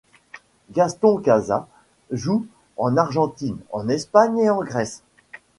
[0.71, 1.67] Gastón Casas
[2.09, 5.03] joue en Argentine, en Espagne et en Grèce.